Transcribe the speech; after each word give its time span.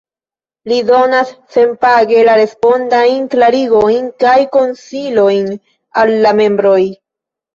Li 0.69 0.77
donas 0.85 1.33
senpage 1.57 2.23
la 2.29 2.37
respondajn 2.39 3.27
klarigojn 3.35 4.09
kaj 4.23 4.33
konsilojn 4.57 5.47
al 6.05 6.15
la 6.27 6.33
membroj. 6.41 6.81